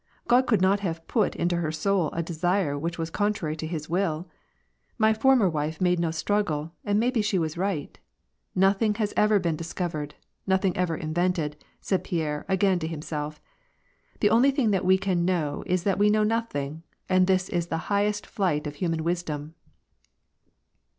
[0.27, 3.87] "God could not have put into her soul a desire which was contrary to his
[3.87, 4.27] will.
[4.97, 7.99] My former wife made no struggle, and maybe she was right.
[8.55, 10.15] Nothing has ever been discovered,
[10.47, 13.39] nothing ever invented," said Pierre again to himself.
[14.17, 17.47] *^ The only thing that we can know is that we know nothing, and this
[17.47, 19.53] is the highest flight of liuman wis dom